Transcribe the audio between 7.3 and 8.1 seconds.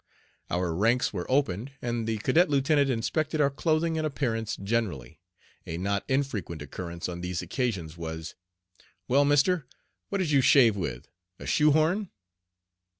occasions